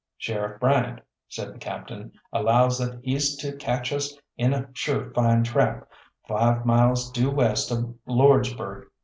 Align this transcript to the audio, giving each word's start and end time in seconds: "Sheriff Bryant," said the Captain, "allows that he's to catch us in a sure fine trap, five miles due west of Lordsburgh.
"Sheriff 0.17 0.59
Bryant," 0.59 1.01
said 1.27 1.53
the 1.53 1.59
Captain, 1.59 2.11
"allows 2.33 2.79
that 2.79 3.01
he's 3.03 3.35
to 3.35 3.55
catch 3.55 3.93
us 3.93 4.17
in 4.35 4.51
a 4.51 4.67
sure 4.73 5.11
fine 5.13 5.43
trap, 5.43 5.87
five 6.27 6.65
miles 6.65 7.11
due 7.11 7.29
west 7.29 7.69
of 7.71 7.93
Lordsburgh. 8.07 8.85